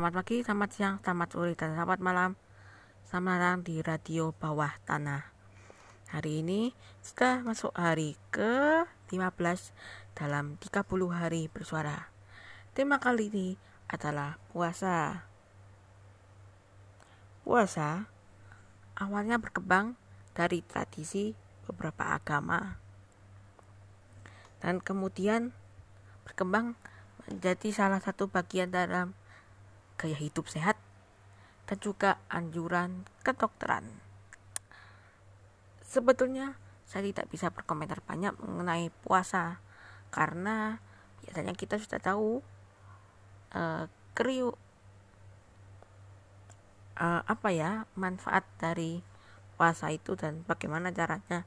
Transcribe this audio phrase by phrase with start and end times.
[0.00, 2.32] Selamat pagi, selamat siang, selamat sore, dan selamat malam.
[3.04, 5.28] Selamat datang di Radio Bawah Tanah.
[6.08, 6.72] Hari ini
[7.04, 9.76] sudah masuk hari ke-15
[10.16, 12.08] dalam 30 hari bersuara.
[12.72, 13.48] Tema kali ini
[13.92, 15.28] adalah puasa.
[17.44, 18.08] Puasa
[18.96, 20.00] awalnya berkembang
[20.32, 21.36] dari tradisi
[21.68, 22.80] beberapa agama
[24.64, 25.52] dan kemudian
[26.24, 26.72] berkembang
[27.28, 29.19] menjadi salah satu bagian dalam
[30.00, 30.80] gaya hidup sehat,
[31.68, 33.84] dan juga anjuran kedokteran.
[35.84, 36.56] Sebetulnya
[36.88, 39.60] saya tidak bisa berkomentar banyak mengenai puasa
[40.08, 40.80] karena
[41.22, 42.40] biasanya kita sudah tahu
[43.54, 43.84] uh,
[44.16, 44.56] kriuk
[46.98, 49.04] uh, apa ya manfaat dari
[49.54, 51.46] puasa itu dan bagaimana caranya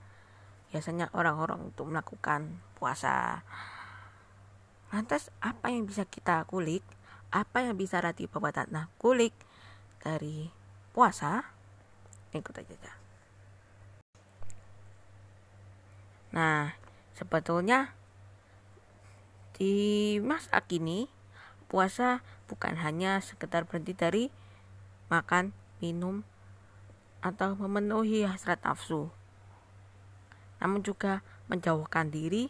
[0.71, 3.43] biasanya orang-orang untuk melakukan puasa.
[4.93, 6.85] Lantas apa yang bisa kita kulik
[7.33, 9.33] apa yang bisa Rati Bapak Tanah kulik
[10.05, 10.53] dari
[10.93, 11.41] puasa?
[12.29, 12.93] Ikut aja
[16.33, 16.73] nah
[17.13, 17.93] sebetulnya
[19.53, 21.05] di masa kini
[21.69, 24.23] puasa bukan hanya sekedar berhenti dari
[25.13, 26.25] makan minum
[27.21, 29.13] atau memenuhi hasrat nafsu
[30.57, 31.21] namun juga
[31.53, 32.49] menjauhkan diri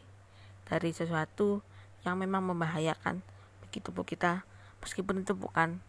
[0.64, 1.60] dari sesuatu
[2.08, 3.20] yang memang membahayakan
[3.68, 4.48] bagi tubuh kita
[4.84, 5.80] meskipun itu bukan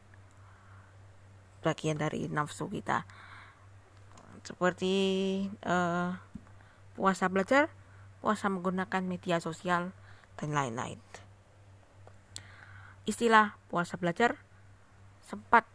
[1.67, 3.03] bagian dari nafsu kita.
[4.47, 4.95] Seperti
[5.67, 6.15] uh,
[6.95, 7.73] puasa belajar
[8.25, 9.93] puasa menggunakan media sosial
[10.41, 10.97] dan lain-lain.
[13.05, 14.41] Istilah puasa belajar
[15.21, 15.69] sempat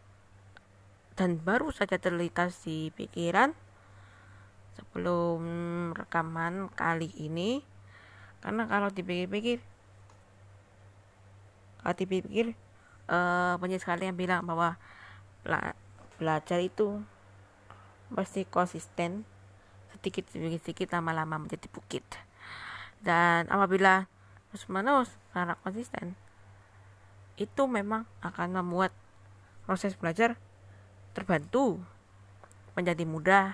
[1.14, 3.54] dan baru saja terlintas di pikiran
[4.74, 5.42] sebelum
[5.94, 7.62] rekaman kali ini.
[8.42, 9.62] Karena kalau dipikir-pikir
[11.80, 12.58] kalau dipikir
[13.10, 14.78] uh, banyak sekali yang bilang bahwa
[15.42, 15.74] bela
[16.16, 17.02] belajar itu
[18.12, 19.26] pasti konsisten
[19.96, 22.06] sedikit demi sedikit lama-lama menjadi bukit.
[23.02, 24.06] Dan apabila
[24.50, 26.14] terus menerus karena konsisten
[27.40, 28.92] itu memang akan membuat
[29.64, 30.36] proses belajar
[31.16, 31.80] terbantu
[32.78, 33.46] menjadi mudah.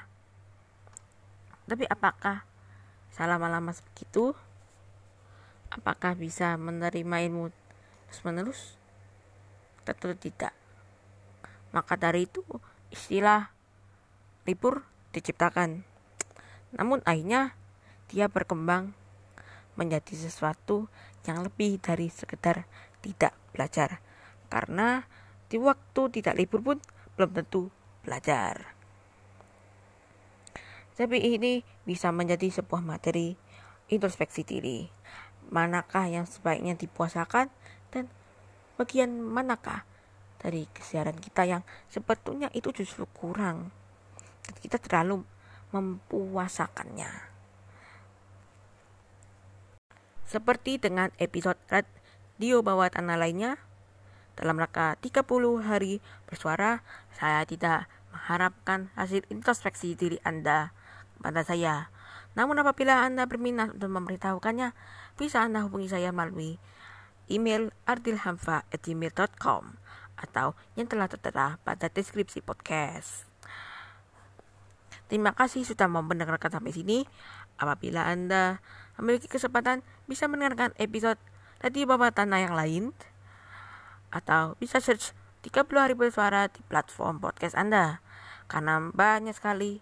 [1.67, 2.47] Tapi apakah
[3.15, 4.37] selama-lama begitu
[5.73, 7.51] apakah bisa menerima ilmu
[8.07, 8.61] terus menerus
[9.87, 10.51] tentu tidak.
[11.71, 12.43] Maka dari itu
[12.91, 13.55] istilah
[14.43, 14.83] libur
[15.15, 15.87] diciptakan.
[16.75, 17.55] Namun akhirnya
[18.11, 18.95] dia berkembang
[19.79, 20.91] menjadi sesuatu
[21.27, 22.67] yang lebih dari sekedar
[23.03, 24.03] tidak belajar.
[24.51, 25.07] Karena
[25.47, 26.79] di waktu tidak libur pun
[27.15, 27.71] belum tentu
[28.03, 28.75] belajar.
[30.97, 33.37] Tapi ini bisa menjadi sebuah materi
[33.93, 34.89] introspeksi diri.
[35.53, 37.53] Manakah yang sebaiknya dipuasakan
[38.77, 39.83] bagian manakah
[40.41, 43.73] dari kesiaran kita yang sebetulnya itu justru kurang?
[44.63, 45.27] Kita terlalu
[45.75, 47.11] mempuasakannya.
[50.27, 53.59] Seperti dengan episode radio bawah tanah lainnya
[54.37, 55.25] dalam rangka 30
[55.65, 56.85] hari bersuara
[57.17, 60.77] saya tidak mengharapkan hasil introspeksi diri Anda
[61.17, 61.75] kepada saya.
[62.37, 64.77] Namun apabila Anda berminat untuk memberitahukannya
[65.17, 66.61] bisa Anda hubungi saya melalui
[67.27, 69.63] email ardilhamfa@gmail.com
[70.17, 73.29] atau yang telah tertera pada deskripsi podcast.
[75.07, 77.07] Terima kasih sudah mau mendengarkan sampai sini.
[77.57, 78.59] Apabila Anda
[78.99, 81.17] memiliki kesempatan bisa mendengarkan episode
[81.63, 82.93] tadi Bapak Tanah yang lain
[84.13, 85.17] atau bisa search
[85.47, 88.03] 30 hari bersuara di platform podcast Anda
[88.51, 89.81] karena banyak sekali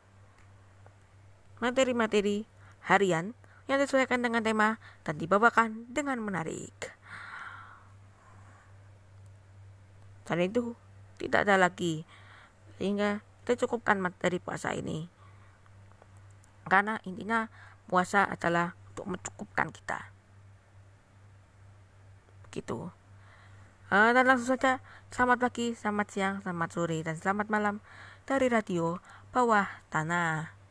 [1.59, 2.45] materi-materi
[2.87, 3.33] harian
[3.65, 4.77] yang disesuaikan dengan tema
[5.09, 6.94] dan dibawakan dengan menarik.
[10.25, 10.77] Selain itu,
[11.21, 12.09] tidak ada lagi.
[12.81, 15.07] Sehingga kita cukupkan materi puasa ini.
[16.65, 17.53] Karena intinya
[17.87, 20.09] puasa adalah untuk mencukupkan kita.
[22.49, 22.89] Begitu.
[23.93, 24.81] Uh, dan langsung saja,
[25.13, 27.85] selamat pagi, selamat siang, selamat sore, dan selamat malam
[28.25, 28.97] dari radio
[29.31, 30.64] Bawah Tanah.